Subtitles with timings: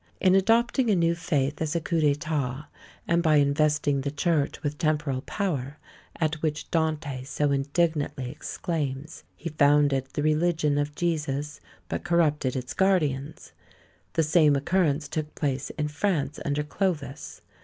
[0.19, 2.65] In adopting a new faith as a coup d'état,
[3.07, 5.77] and by investing the church with temporal power,
[6.19, 12.73] at which Dante so indignantly exclaims, he founded the religion of Jesus, but corrupted its
[12.73, 13.51] guardians.
[14.13, 17.41] The same occurrence took place in France under Clovis.